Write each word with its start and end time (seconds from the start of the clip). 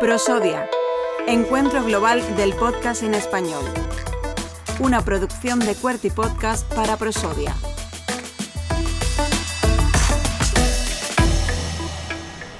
Prosodia, 0.00 0.68
Encuentro 1.26 1.82
Global 1.82 2.36
del 2.36 2.52
Podcast 2.54 3.02
en 3.02 3.14
Español. 3.14 3.64
Una 4.80 5.02
producción 5.04 5.58
de 5.60 5.74
Cuerty 5.74 6.10
Podcast 6.10 6.70
para 6.74 6.96
Prosodia. 6.96 7.54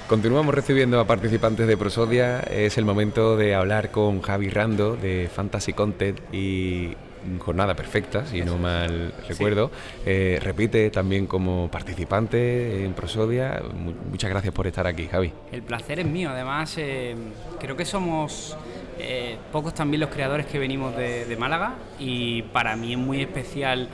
Continuamos 0.09 0.55
recibiendo 0.55 1.01
a 1.01 1.07
participantes 1.07 1.67
de 1.67 1.79
Prosodia. 1.79 2.41
Es 2.41 2.77
el 2.77 2.85
momento 2.85 3.39
de 3.39 3.55
hablar 3.55 3.91
con 3.91 4.21
Javi 4.21 4.51
Rando 4.51 4.97
de 4.97 5.31
Fantasy 5.35 5.73
Content 5.73 6.21
y 6.31 6.95
jornada 7.39 7.75
perfecta, 7.75 8.27
si 8.27 8.43
no 8.43 8.59
mal 8.59 9.15
recuerdo. 9.27 9.71
Eh, 10.05 10.39
repite 10.43 10.91
también 10.91 11.27
como 11.27 11.71
participante 11.71 12.85
en 12.85 12.93
Prosodia. 12.93 13.63
muchas 14.11 14.29
gracias 14.29 14.53
por 14.53 14.67
estar 14.67 14.87
aquí, 14.87 15.07
Javi. 15.07 15.33
El 15.51 15.63
placer 15.63 16.01
es 16.01 16.07
mío. 16.07 16.29
Además, 16.31 16.75
eh, 16.77 17.15
creo 17.59 17.75
que 17.75 17.87
somos 17.87 18.59
eh, 18.99 19.39
pocos 19.53 19.75
también 19.75 20.01
los 20.01 20.11
creadores 20.11 20.47
que 20.47 20.59
venimos 20.59 20.95
de, 20.97 21.35
Málaga 21.39 21.75
y 21.99 22.43
para 22.43 22.77
mí 22.77 22.93
es 22.93 22.99
muy 22.99 23.21
especial 23.21 23.89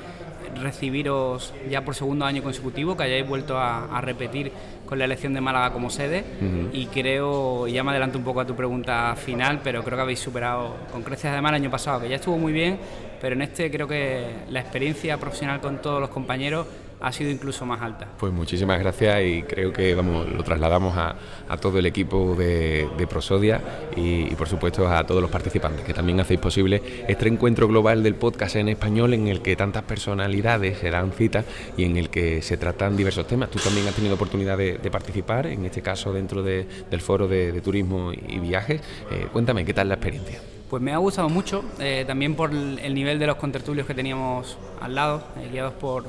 recibiros 0.57 1.53
ya 1.69 1.85
por 1.85 1.95
segundo 1.95 2.25
año 2.25 2.43
consecutivo, 2.43 2.97
que 2.97 3.05
hayáis 3.05 3.27
vuelto 3.27 3.59
a, 3.59 4.01
repetir 4.01 4.53
con 4.87 4.99
la 4.99 5.05
elección 5.05 5.35
de 5.35 5.41
Málaga 5.41 5.73
como 5.73 5.91
sede. 5.91 6.25
Y 6.73 6.87
creo, 6.87 7.67
ya 7.69 7.85
me 7.85 7.91
adelanto 7.91 8.19
un 8.19 8.25
poco 8.25 8.41
a 8.41 8.47
tu 8.47 8.55
pregunta 8.55 9.15
final, 9.17 9.61
pero 9.63 9.83
creo 9.85 9.97
que 9.97 10.03
habéis 10.03 10.21
superado 10.21 10.77
con 10.91 11.03
creces 11.03 11.27
además 11.27 11.51
el 11.51 11.57
año 11.57 11.71
pasado, 11.71 12.01
que 12.01 12.09
ya 12.09 12.17
estuvo 12.17 12.39
muy 12.39 12.53
bien, 12.53 12.79
pero 13.21 13.35
en 13.35 13.43
este 13.43 13.71
creo 13.71 13.87
que 13.87 14.25
la 14.49 14.61
experiencia 14.61 15.17
profesional 15.19 15.61
con 15.61 15.81
todos 15.83 16.01
los 16.01 16.11
compañeros 16.11 16.67
ha 17.01 17.13
sido 17.13 17.31
incluso 17.31 17.67
más 17.67 17.81
alta. 17.81 18.09
Pues 18.19 18.33
muchísimas 18.33 18.79
gracias 18.79 19.23
y 19.23 19.43
creo 19.43 19.73
que 19.73 19.95
vamos 19.95 20.29
lo 20.29 20.43
trasladamos 20.43 20.97
a, 20.97 21.17
todo 21.61 21.79
el 21.79 21.87
equipo 21.87 22.35
de, 22.37 22.89
Prosodia 23.09 23.61
y, 23.97 24.27
por 24.37 24.49
supuesto 24.49 24.89
a 24.89 25.05
todos 25.05 25.21
los 25.21 25.31
participantes 25.31 25.85
que 25.85 25.93
también 25.93 26.21
hacéis 26.21 26.39
posible 26.39 27.05
este 27.09 27.29
encuentro 27.29 27.67
global 27.67 28.03
del 28.03 28.15
podcast 28.15 28.57
en 28.57 28.69
español 28.69 29.15
en 29.15 29.27
el 29.27 29.43
que 29.43 29.57
tantas 29.57 29.83
personalidades 29.83 30.79
se 30.79 30.91
dan 30.91 31.13
cita 31.13 31.45
y 31.77 31.85
en 31.85 31.97
el 31.97 32.09
que 32.09 32.41
se 32.43 32.57
tratan 32.57 32.97
diversos 32.97 33.27
temas. 33.27 33.51
Tú 33.51 33.59
también 33.59 33.89
has 33.89 33.95
tenido 33.95 34.15
oportunidad 34.15 34.57
de, 34.57 34.91
participar, 34.91 35.47
en 35.47 35.65
este 35.65 35.83
caso 35.83 36.13
dentro 36.13 36.43
del 36.43 37.01
foro 37.01 37.27
de, 37.27 37.61
turismo 37.61 38.13
y 38.13 38.39
viajes. 38.39 38.81
Eh, 39.11 39.27
cuéntame, 39.33 39.65
¿qué 39.65 39.75
tal 39.75 39.89
la 39.89 39.95
experiencia? 39.95 40.41
Pues 40.71 40.81
me 40.81 40.93
ha 40.93 40.99
gustado 40.99 41.29
mucho, 41.29 41.65
eh, 41.81 42.05
también 42.07 42.37
por 42.37 42.53
el 42.53 42.95
nivel 42.95 43.19
de 43.19 43.27
los 43.27 43.35
contertulios 43.35 43.89
que 43.89 43.95
teníamos 43.95 44.57
al 44.81 44.95
lado, 44.95 45.25
eh, 45.41 45.49
guiados 45.51 45.73
por, 45.73 46.07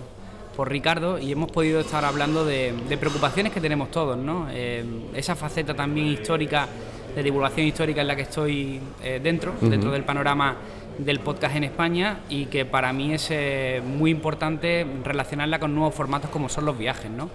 por 0.56 0.70
Ricardo 0.70 1.18
y 1.18 1.32
hemos 1.32 1.52
podido 1.52 1.80
estar 1.80 2.04
hablando 2.04 2.46
de, 2.46 2.74
preocupaciones 3.00 3.54
que 3.54 3.62
tenemos 3.62 3.92
todos, 3.92 4.18
¿no? 4.18 4.48
Eh, 4.52 4.84
esa 5.16 5.36
faceta 5.36 5.74
también 5.74 6.08
histórica, 6.08 6.68
de 7.16 7.24
divulgación 7.24 7.68
histórica 7.68 8.02
en 8.02 8.08
la 8.08 8.16
que 8.16 8.22
estoy 8.24 8.80
eh, 9.04 9.20
dentro, 9.22 9.54
dentro 9.62 9.92
del 9.92 10.04
panorama 10.04 10.56
del 10.98 11.20
podcast 11.20 11.56
en 11.56 11.66
España 11.66 12.20
y 12.30 12.46
que 12.46 12.66
para 12.66 12.94
mí 12.94 13.14
es 13.14 13.30
eh, 13.32 13.82
muy 13.86 14.12
importante 14.12 14.86
relacionarla 15.04 15.60
con 15.60 15.74
nuevos 15.74 15.96
formatos 15.96 16.30
como 16.30 16.48
son 16.48 16.66
los 16.66 16.78
viajes, 16.78 17.10
¿no? 17.12 17.30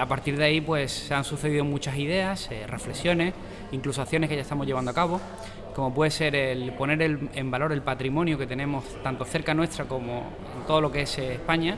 a 0.00 0.06
partir 0.06 0.38
de 0.38 0.44
ahí 0.44 0.62
pues 0.62 0.90
se 0.90 1.12
han 1.12 1.22
sucedido 1.22 1.62
muchas 1.62 1.98
ideas, 1.98 2.48
reflexiones, 2.66 3.34
incluso 3.72 4.00
acciones 4.00 4.30
que 4.30 4.34
ya 4.34 4.40
estamos 4.40 4.66
llevando 4.66 4.90
a 4.90 4.94
cabo 4.94 5.20
como 5.74 5.92
puede 5.92 6.10
ser 6.10 6.34
el 6.34 6.72
poner 6.72 7.02
en 7.02 7.50
valor 7.50 7.70
el 7.72 7.82
patrimonio 7.82 8.38
que 8.38 8.46
tenemos 8.46 8.84
tanto 9.02 9.26
cerca 9.26 9.52
nuestra 9.52 9.84
como 9.84 10.20
en 10.58 10.66
todo 10.66 10.80
lo 10.80 10.90
que 10.90 11.02
es 11.02 11.18
España 11.18 11.76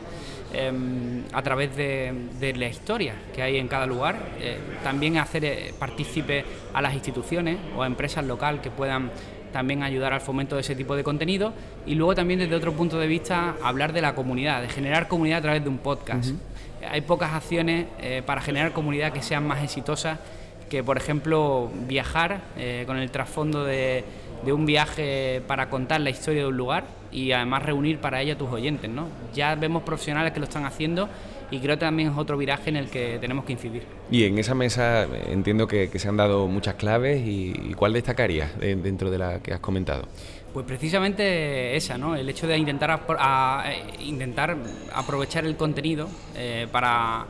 Em, 0.51 1.25
a 1.35 1.43
través 1.43 1.77
de, 1.77 2.55
la 2.57 2.69
historia 2.69 3.15
que 3.35 3.43
hay 3.43 3.59
en 3.59 3.69
cada 3.69 3.87
lugar. 3.87 4.17
Eh, 4.41 4.57
también 4.83 5.19
hacer 5.19 5.45
eh, 5.45 5.75
partícipe 5.79 6.45
a 6.73 6.81
las 6.81 6.95
instituciones 6.95 7.59
o 7.77 7.83
a 7.83 7.87
empresas 7.87 8.25
locales 8.25 8.63
que 8.63 8.71
puedan 8.71 9.11
también 9.53 9.83
ayudar 9.83 10.15
al 10.15 10.23
fomento 10.23 10.55
de 10.55 10.63
ese 10.63 10.75
tipo 10.75 10.97
de 10.97 11.05
contenido 11.05 11.53
y 11.87 11.95
luego 11.95 12.15
también 12.15 12.41
desde 12.41 12.55
otro 12.55 12.73
punto 12.73 12.99
de 12.99 13.07
vista 13.07 13.57
hablar 13.63 13.93
de 13.93 14.01
la 14.01 14.15
comunidad, 14.15 14.63
de 14.63 14.69
generar 14.69 15.09
comunidad 15.09 15.39
a 15.39 15.43
través 15.43 15.63
de 15.63 15.69
un 15.69 15.79
podcast. 15.79 16.31
Hay 16.89 17.03
pocas 17.03 17.33
acciones 17.33 17.87
eh, 18.01 18.23
para 18.25 18.41
generar 18.41 18.73
comunidad 18.73 19.13
que 19.13 19.23
sean 19.23 19.47
más 19.47 19.63
exitosas 19.63 20.19
que, 20.71 20.83
por 20.83 20.97
ejemplo, 20.99 21.71
viajar 21.87 22.43
con 22.85 22.99
el 22.99 23.11
trasfondo 23.11 23.65
de 23.65 24.05
de 24.45 24.53
un 24.53 24.67
viaje 24.67 25.43
para 25.47 25.69
contar 25.69 26.01
la 26.01 26.11
historia 26.11 26.43
de 26.43 26.49
un 26.49 26.57
lugar 26.57 26.85
y 27.11 27.33
además 27.33 27.63
reunir 27.63 27.99
para 27.99 28.21
ello 28.21 28.35
a 28.35 28.39
tus 28.39 28.51
oyentes. 28.51 28.91
¿no? 28.91 29.09
Ya 29.35 29.55
vemos 29.55 29.83
profesionales 29.83 30.33
que 30.33 30.41
lo 30.41 30.45
están 30.45 30.65
haciendo 30.65 31.09
y 31.51 31.59
creo 31.61 31.77
que 31.77 31.81
también 31.81 32.11
es 32.11 32.19
otro 32.19 32.37
viraje 32.37 32.71
en 32.71 32.77
el 32.77 32.91
que 32.91 33.19
tenemos 33.21 33.45
que 33.45 33.53
incidir. 33.53 33.83
Y 34.11 34.25
en 34.25 34.39
esa 34.39 34.55
mesa 34.55 35.07
entiendo 35.29 35.67
que, 35.67 35.91
se 35.99 36.09
han 36.09 36.17
dado 36.17 36.47
muchas 36.47 36.75
claves 36.75 37.23
y, 37.27 37.75
¿cuál 37.75 37.93
destacarías 37.93 38.59
dentro 38.59 39.11
de 39.11 39.19
la 39.19 39.41
que 39.41 39.53
has 39.53 39.61
comentado? 39.61 40.07
Pues 40.53 40.65
precisamente 40.67 41.77
esa, 41.77 41.99
¿no? 41.99 42.17
El 42.17 42.29
hecho 42.29 42.47
de 42.47 42.57
intentar, 42.57 43.01
intentar 44.01 44.57
aprovechar 44.95 45.45
el 45.45 45.57
contenido 45.57 46.09
eh, 46.37 46.67
para 46.71 47.27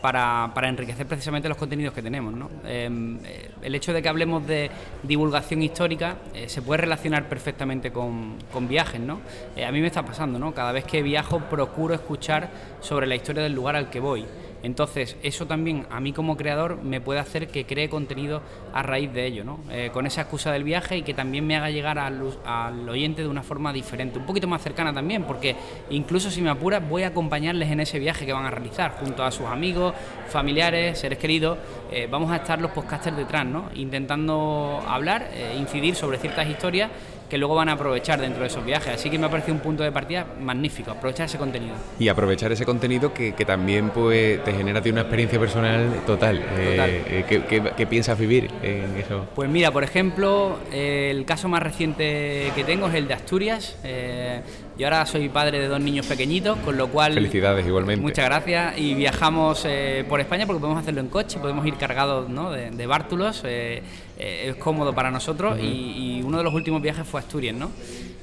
para, 0.00 0.68
enriquecer 0.68 1.06
precisamente 1.06 1.48
los 1.48 1.56
contenidos 1.56 1.94
que 1.94 2.02
tenemos. 2.02 2.34
Em, 2.64 3.18
eh, 3.24 3.50
el 3.62 3.74
hecho 3.74 3.92
de 3.92 4.02
que 4.02 4.08
hablemos 4.08 4.46
de 4.46 4.70
divulgación 5.02 5.62
histórica 5.62 6.16
eh, 6.34 6.48
se 6.48 6.62
puede 6.62 6.82
relacionar 6.82 7.28
perfectamente 7.28 7.90
con, 7.92 8.36
viajes. 8.68 9.00
¿no? 9.00 9.20
Eh, 9.56 9.64
a 9.64 9.72
mí 9.72 9.80
me 9.80 9.86
está 9.86 10.04
pasando, 10.04 10.38
¿no? 10.38 10.54
cada 10.54 10.72
vez 10.72 10.84
que 10.84 11.02
viajo 11.02 11.40
procuro 11.40 11.94
escuchar 11.94 12.48
sobre 12.80 13.06
la 13.06 13.14
historia 13.14 13.42
del 13.42 13.52
lugar 13.52 13.76
al 13.76 13.90
que 13.90 14.00
voy. 14.00 14.24
Entonces, 14.66 15.16
eso 15.22 15.46
también 15.46 15.86
a 15.90 16.00
mí 16.00 16.12
como 16.12 16.36
creador 16.36 16.82
me 16.82 17.00
puede 17.00 17.20
hacer 17.20 17.46
que 17.46 17.66
cree 17.66 17.88
contenido 17.88 18.42
a 18.74 18.82
raíz 18.82 19.12
de 19.12 19.24
ello, 19.24 19.44
¿no? 19.44 19.60
Eh, 19.70 19.90
con 19.92 20.06
esa 20.06 20.22
excusa 20.22 20.50
del 20.50 20.64
viaje 20.64 20.96
y 20.96 21.02
que 21.02 21.14
también 21.14 21.46
me 21.46 21.54
haga 21.54 21.70
llegar 21.70 22.00
al, 22.00 22.88
oyente 22.88 23.22
de 23.22 23.28
una 23.28 23.44
forma 23.44 23.72
diferente, 23.72 24.18
un 24.18 24.26
poquito 24.26 24.48
más 24.48 24.60
cercana 24.62 24.92
también, 24.92 25.22
porque 25.22 25.54
incluso 25.90 26.32
si 26.32 26.42
me 26.42 26.50
apura 26.50 26.80
voy 26.80 27.04
a 27.04 27.08
acompañarles 27.08 27.70
en 27.70 27.78
ese 27.78 28.00
viaje 28.00 28.26
que 28.26 28.32
van 28.32 28.44
a 28.44 28.50
realizar, 28.50 28.96
junto 28.98 29.22
a 29.22 29.30
sus 29.30 29.46
amigos, 29.46 29.94
familiares, 30.28 30.98
seres 30.98 31.18
queridos, 31.18 31.58
eh, 31.92 32.08
vamos 32.10 32.32
a 32.32 32.36
estar 32.36 32.60
los 32.60 32.72
podcasters 32.72 33.16
detrás, 33.16 33.46
¿no? 33.46 33.70
Intentando 33.76 34.82
hablar, 34.88 35.30
eh, 35.32 35.54
incidir 35.56 35.94
sobre 35.94 36.18
ciertas 36.18 36.48
historias 36.48 36.90
que 37.28 37.38
luego 37.38 37.54
van 37.54 37.68
a 37.68 37.72
aprovechar 37.72 38.20
dentro 38.20 38.42
de 38.42 38.48
esos 38.48 38.64
viajes. 38.64 38.94
Así 38.94 39.10
que 39.10 39.18
me 39.18 39.26
ha 39.26 39.30
parecido 39.30 39.54
un 39.54 39.60
punto 39.60 39.82
de 39.82 39.92
partida 39.92 40.26
magnífico, 40.40 40.90
aprovechar 40.92 41.26
ese 41.26 41.38
contenido. 41.38 41.74
Y 41.98 42.08
aprovechar 42.08 42.52
ese 42.52 42.64
contenido 42.64 43.12
que, 43.12 43.32
también 43.46 43.90
pues, 43.90 44.42
te 44.44 44.52
genera 44.52 44.80
una 44.90 45.00
experiencia 45.02 45.38
personal 45.38 46.02
total. 46.06 46.38
Eh, 46.56 47.24
eh, 47.28 47.72
¿qué, 47.76 47.86
piensas 47.86 48.18
vivir 48.18 48.50
en 48.62 48.96
eso? 48.96 49.26
Pues 49.34 49.48
mira, 49.48 49.70
por 49.70 49.84
ejemplo, 49.84 50.58
el 50.72 51.24
caso 51.24 51.48
más 51.48 51.62
reciente 51.62 52.52
que 52.54 52.64
tengo 52.64 52.88
es 52.88 52.94
el 52.94 53.08
de 53.08 53.14
Asturias. 53.14 53.76
Eh, 53.84 54.40
yo 54.76 54.86
ahora 54.86 55.06
soy 55.06 55.28
padre 55.28 55.58
de 55.58 55.68
dos 55.68 55.80
niños 55.80 56.06
pequeñitos, 56.06 56.58
con 56.58 56.76
lo 56.76 56.88
cual... 56.88 57.14
Felicidades 57.14 57.66
igualmente. 57.66 58.02
Muchas 58.02 58.26
gracias. 58.26 58.78
Y 58.78 58.94
viajamos 58.94 59.66
por 60.08 60.20
España 60.20 60.46
porque 60.46 60.60
podemos 60.60 60.82
hacerlo 60.82 61.00
en 61.00 61.08
coche, 61.08 61.38
podemos 61.38 61.64
ir 61.66 61.74
cargados 61.76 62.26
de, 62.76 62.86
bártulos. 62.86 63.42
Eh, 64.18 64.48
es 64.48 64.56
cómodo 64.56 64.94
para 64.94 65.10
nosotros 65.10 65.58
y, 65.60 66.22
uno 66.24 66.38
de 66.38 66.44
los 66.44 66.54
últimos 66.54 66.80
viajes 66.80 67.06
fue 67.06 67.15
Asturias, 67.18 67.54
¿no? 67.54 67.70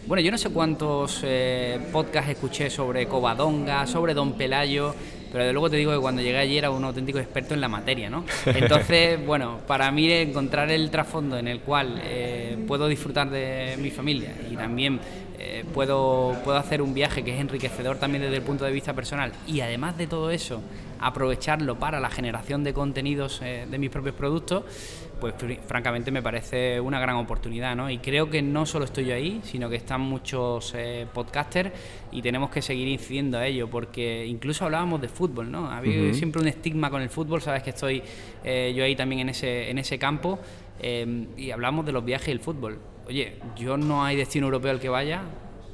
Bueno, 0.05 0.21
yo 0.21 0.31
no 0.31 0.37
sé 0.37 0.49
cuántos 0.49 1.21
eh, 1.23 1.79
podcasts 1.91 2.31
escuché 2.31 2.69
sobre 2.69 3.07
Covadonga, 3.07 3.87
sobre 3.87 4.13
Don 4.13 4.33
Pelayo, 4.33 4.93
pero 5.31 5.45
de 5.45 5.53
luego 5.53 5.69
te 5.69 5.77
digo 5.77 5.91
que 5.91 5.97
cuando 5.97 6.21
llegué 6.21 6.37
allí 6.37 6.57
era 6.57 6.69
un 6.69 6.83
auténtico 6.83 7.19
experto 7.19 7.53
en 7.53 7.61
la 7.61 7.69
materia, 7.69 8.09
¿no? 8.09 8.25
Entonces, 8.45 9.25
bueno, 9.25 9.59
para 9.65 9.89
mí 9.91 10.11
encontrar 10.11 10.69
el 10.69 10.91
trasfondo 10.91 11.37
en 11.37 11.47
el 11.47 11.61
cual 11.61 12.01
eh, 12.03 12.57
puedo 12.67 12.87
disfrutar 12.87 13.29
de 13.29 13.77
mi 13.79 13.91
familia 13.91 14.33
y 14.51 14.55
también 14.55 14.99
puedo, 15.73 16.35
puedo 16.43 16.57
hacer 16.57 16.81
un 16.81 16.93
viaje 16.93 17.23
que 17.23 17.33
es 17.33 17.41
enriquecedor 17.41 17.97
también 17.97 18.23
desde 18.23 18.37
el 18.37 18.43
punto 18.43 18.65
de 18.65 18.71
vista 18.71 18.93
personal 18.93 19.31
y 19.47 19.61
además 19.61 19.97
de 19.97 20.07
todo 20.07 20.31
eso, 20.31 20.61
aprovecharlo 20.99 21.77
para 21.79 21.99
la 21.99 22.09
generación 22.09 22.63
de 22.63 22.73
contenidos 22.73 23.39
de 23.41 23.77
mis 23.77 23.89
propios 23.89 24.15
productos, 24.15 24.63
pues 25.23 25.35
francamente 25.65 26.11
me 26.11 26.21
parece 26.21 26.81
una 26.81 26.99
gran 26.99 27.15
oportunidad, 27.15 27.77
¿no? 27.77 27.89
Y 27.89 27.99
creo 27.99 28.29
que 28.29 28.41
no 28.41 28.65
solo 28.65 28.83
estoy 28.83 29.05
yo 29.05 29.15
ahí, 29.15 29.39
sino 29.43 29.69
que 29.69 29.77
están 29.77 30.01
muchos 30.01 30.73
eh, 30.75 31.07
podcasters 31.13 31.71
y 32.11 32.21
tenemos 32.21 32.49
que 32.49 32.61
seguir 32.61 32.89
incidiendo 32.89 33.37
a 33.37 33.47
ello, 33.47 33.69
porque 33.69 34.25
incluso 34.25 34.65
hablábamos 34.65 34.99
de 34.99 35.07
fútbol, 35.07 35.49
¿no? 35.49 35.67
Ha 35.67 35.77
habido 35.77 36.13
siempre 36.13 36.41
un 36.41 36.49
estigma 36.49 36.89
con 36.89 37.01
el 37.01 37.09
fútbol, 37.09 37.41
sabes 37.41 37.63
que 37.63 37.69
estoy 37.69 38.03
eh, 38.43 38.73
yo 38.75 38.83
ahí 38.83 38.97
también 38.97 39.21
en 39.21 39.29
ese, 39.29 39.69
en 39.69 39.77
ese 39.77 39.97
campo, 39.97 40.39
eh, 40.81 41.25
y 41.37 41.51
hablamos 41.51 41.85
de 41.85 41.93
los 41.93 42.03
viajes 42.03 42.27
y 42.27 42.31
el 42.31 42.41
fútbol. 42.41 42.79
Oye, 43.07 43.39
yo 43.55 43.77
no 43.77 44.03
hay 44.03 44.15
destino 44.15 44.45
europeo 44.45 44.71
al 44.71 44.79
que 44.79 44.89
vaya, 44.89 45.23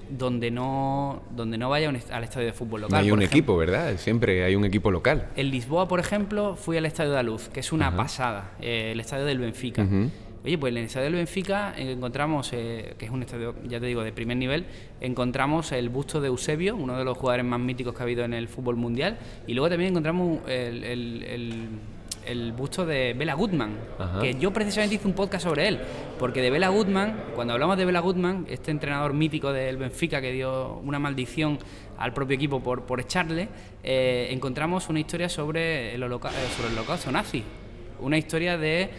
donde 0.10 0.50
no, 0.50 1.22
donde 1.36 1.58
no 1.58 1.70
vaya 1.70 1.90
al 1.90 2.24
estadio 2.24 2.48
de 2.48 2.54
fútbol 2.54 2.82
local. 2.82 3.00
hay 3.00 3.12
un 3.12 3.22
equipo, 3.22 3.56
¿verdad? 3.56 3.96
Siempre 3.98 4.44
hay 4.44 4.56
un 4.56 4.66
equipo 4.66 4.92
local. 4.92 5.28
En 5.36 5.52
Lisboa, 5.52 5.88
por 5.88 6.00
ejemplo, 6.00 6.56
fui 6.56 6.78
al 6.78 6.86
Estadio 6.86 7.12
de 7.12 7.24
Luz, 7.24 7.50
que 7.50 7.60
es 7.60 7.72
una 7.72 7.96
pasada, 7.96 8.56
eh, 8.60 8.92
el 8.94 9.00
estadio 9.00 9.26
del 9.26 9.40
Benfica. 9.40 9.86
Oye, 10.44 10.58
pues 10.58 10.72
en 10.72 10.78
el 10.78 10.86
estadio 10.86 11.06
del 11.06 11.16
Benfica 11.16 11.74
encontramos, 11.78 12.52
eh, 12.54 12.96
que 12.98 13.06
es 13.06 13.12
un 13.12 13.22
estadio, 13.22 13.56
ya 13.68 13.80
te 13.80 13.86
digo, 13.86 14.04
de 14.04 14.14
primer 14.14 14.38
nivel, 14.38 14.66
encontramos 15.02 15.74
el 15.74 15.90
busto 15.90 16.22
de 16.22 16.30
Eusebio, 16.30 16.78
uno 16.78 16.98
de 16.98 17.04
los 17.04 17.18
jugadores 17.18 17.46
más 17.46 17.60
míticos 17.60 17.94
que 17.94 18.00
ha 18.02 18.04
habido 18.04 18.24
en 18.24 18.34
el 18.34 18.48
fútbol 18.48 18.78
mundial, 18.78 19.20
y 19.48 19.54
luego 19.54 19.70
también 19.70 19.90
encontramos 19.90 20.40
el, 20.48 21.68
busto 22.56 22.86
de 22.86 23.14
Bela 23.14 23.34
Goodman, 23.34 23.78
que 24.22 24.36
yo 24.36 24.52
precisamente 24.52 24.96
hice 24.96 25.08
un 25.08 25.14
podcast 25.14 25.46
sobre 25.46 25.68
él, 25.68 25.80
porque 26.20 26.42
de 26.42 26.50
Bela 26.50 26.70
Goodman, 26.70 27.24
cuando 27.36 27.54
hablamos 27.54 27.78
de 27.78 27.86
Bela 27.86 28.00
Goodman, 28.00 28.46
este 28.50 28.72
entrenador 28.72 29.14
mítico 29.14 29.52
del 29.52 29.78
Benfica 29.78 30.22
que 30.22 30.32
dio 30.32 30.76
una 30.84 31.00
maldición 31.00 31.58
al 31.98 32.14
propio 32.14 32.36
equipo 32.36 32.62
por, 32.62 32.84
por 32.84 33.00
echarle, 33.00 33.50
eh, 33.84 34.28
encontramos 34.32 34.90
una 34.90 35.00
historia 35.00 35.30
sobre 35.30 35.96
el, 35.96 36.04
holoca 36.04 36.30
eh, 36.30 36.48
sobre 36.56 36.70
el 36.70 36.78
holocausto 36.78 37.12
nazi 37.12 37.44
una 38.02 38.18
historia 38.18 38.58
de, 38.58 38.90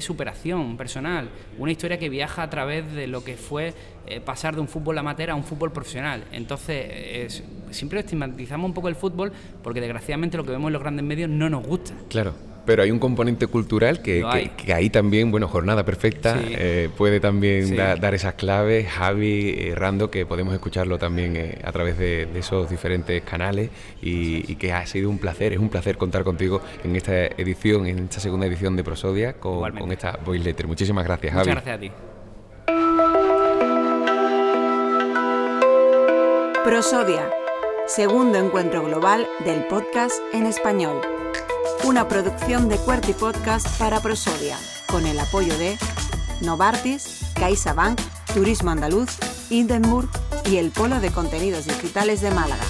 superación 0.00 0.76
personal, 0.76 1.28
una 1.58 1.72
historia 1.72 1.98
que 1.98 2.08
viaja 2.08 2.42
a 2.42 2.50
través 2.50 2.92
de 2.92 3.06
lo 3.06 3.24
que 3.24 3.36
fue 3.36 3.74
eh, 4.06 4.20
pasar 4.20 4.54
de 4.54 4.60
un 4.60 4.68
fútbol 4.68 4.96
amateur 4.98 5.30
a 5.30 5.34
un 5.34 5.44
fútbol 5.44 5.72
profesional. 5.72 6.24
Entonces, 6.32 7.42
siempre 7.70 8.00
estigmatizamos 8.00 8.68
un 8.68 8.74
poco 8.74 8.88
el 8.88 8.94
fútbol 8.94 9.32
porque 9.62 9.80
desgraciadamente 9.80 10.36
lo 10.36 10.44
que 10.44 10.52
vemos 10.52 10.68
en 10.68 10.74
los 10.74 10.82
grandes 10.82 11.04
medios 11.04 11.28
no 11.28 11.50
nos 11.50 11.66
gusta. 11.66 11.92
Claro 12.08 12.55
pero 12.66 12.82
hay 12.82 12.90
un 12.90 12.98
componente 12.98 13.46
cultural 13.46 14.02
que, 14.02 14.50
que, 14.56 14.74
ahí 14.74 14.90
también, 14.90 15.30
bueno, 15.30 15.48
Jornada 15.48 15.84
Perfecta 15.84 16.38
eh, 16.42 16.90
puede 16.96 17.20
también 17.20 17.76
dar 17.76 18.14
esas 18.14 18.34
claves, 18.34 18.88
Javi, 18.88 19.54
eh, 19.56 19.74
Rando, 19.74 20.10
que 20.10 20.26
podemos 20.26 20.52
escucharlo 20.52 20.98
también 20.98 21.36
eh, 21.36 21.58
a 21.64 21.72
través 21.72 21.96
de, 21.96 22.28
esos 22.36 22.68
diferentes 22.68 23.22
canales 23.22 23.70
y, 24.02 24.56
que 24.56 24.72
ha 24.72 24.84
sido 24.86 25.08
un 25.10 25.18
placer, 25.18 25.52
es 25.52 25.58
un 25.58 25.68
placer 25.68 25.96
contar 25.96 26.24
contigo 26.24 26.60
en 26.82 26.96
esta 26.96 27.26
edición, 27.26 27.86
en 27.86 28.00
esta 28.00 28.20
segunda 28.20 28.46
edición 28.46 28.74
de 28.74 28.82
Prosodia 28.82 29.34
con, 29.34 29.70
con 29.76 29.92
esta 29.92 30.18
voice 30.24 30.42
letter. 30.42 30.66
Muchísimas 30.66 31.04
gracias, 31.04 31.32
Javi. 31.32 31.48
Muchas 31.48 31.64
gracias 31.64 31.76
a 31.76 31.80
ti. 31.80 31.92
Prosodia, 36.64 37.30
segundo 37.86 38.38
encuentro 38.38 38.84
global 38.84 39.26
del 39.44 39.64
podcast 39.66 40.16
en 40.32 40.46
español 40.46 41.00
una 41.84 42.08
producción 42.08 42.68
de 42.68 42.76
Cuerti 42.76 43.12
Podcast 43.12 43.66
para 43.78 44.00
Prosodia, 44.00 44.58
con 44.86 45.06
el 45.06 45.18
apoyo 45.18 45.56
de 45.58 45.78
Novartis, 46.40 47.20
CaixaBank, 47.34 48.00
Turismo 48.34 48.70
Andaluz, 48.70 49.16
Hindenburg 49.50 50.08
y 50.44 50.56
el 50.56 50.70
Polo 50.70 51.00
de 51.00 51.10
Contenidos 51.10 51.66
Digitales 51.66 52.20
de 52.20 52.30
Málaga. 52.30 52.64